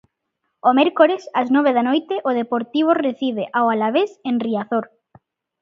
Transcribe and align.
O 0.67 0.69
mércores, 0.79 1.21
ás 1.39 1.47
nove 1.55 1.71
da 1.77 1.83
noite, 1.89 2.15
o 2.29 2.31
Deportivo 2.41 2.91
recibe 3.05 3.43
ao 3.57 3.65
Alavés 3.73 4.11
en 4.29 4.35
Riazor. 4.45 4.85